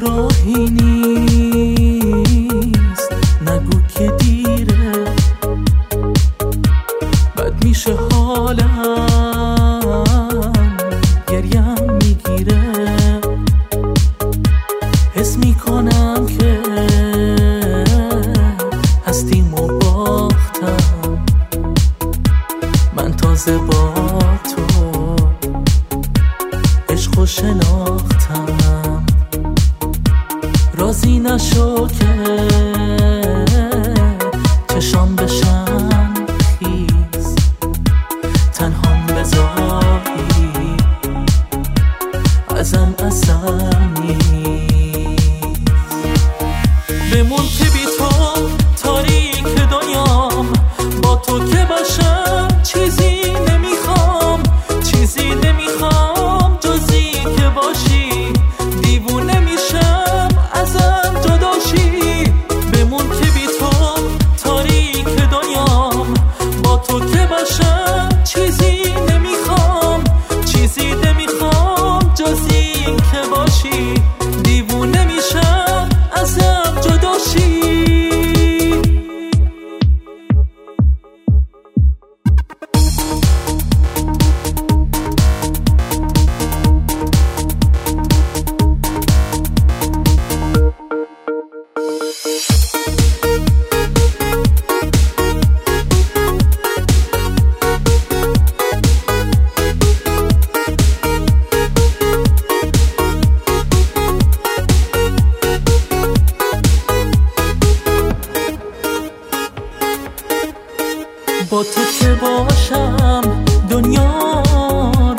[0.00, 1.92] راهی نیست.
[3.46, 5.04] نگو که دیره.
[7.36, 8.66] بد میشه حالم.
[11.28, 12.62] گریم می‌گیره.
[15.14, 16.60] حس می‌کنم که
[19.06, 21.24] هستیم و باختم.
[22.96, 23.94] من تازه با
[24.56, 24.62] تو
[26.88, 28.75] عشق و شناختم.
[30.86, 32.06] راضی نشو که
[34.68, 36.14] چشام بشن
[36.58, 37.34] خیز
[38.52, 40.76] تنهام بذاری
[42.56, 43.70] ازم اصلا
[44.00, 45.60] نیست.
[47.12, 47.46] بمون
[111.62, 113.20] تو که باشم؟
[113.70, 114.42] دنیا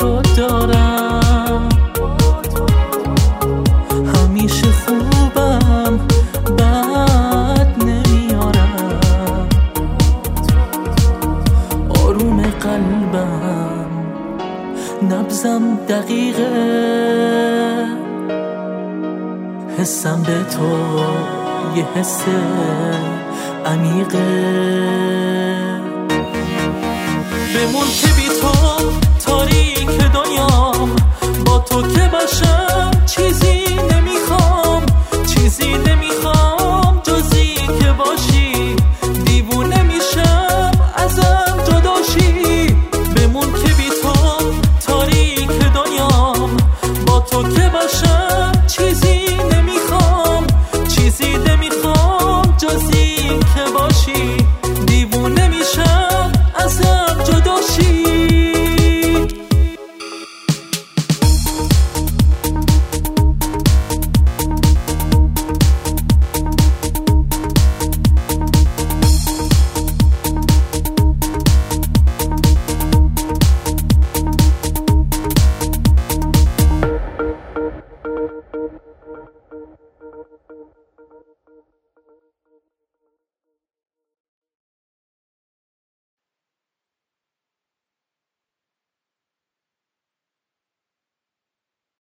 [0.00, 1.68] رو دارم.
[4.14, 5.98] همیشه خوبم
[6.58, 9.48] بد نمیارم
[12.04, 13.86] آروم قلبم
[15.10, 16.48] نبزم دقیقه.
[19.78, 20.68] حسم به تو
[21.76, 22.22] یه حس
[23.66, 24.97] عمیقه.